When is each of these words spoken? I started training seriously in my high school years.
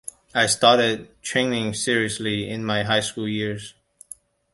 I 0.33 0.47
started 0.47 1.21
training 1.21 1.75
seriously 1.75 2.49
in 2.49 2.65
my 2.65 2.81
high 2.81 3.01
school 3.01 3.27
years. 3.27 3.75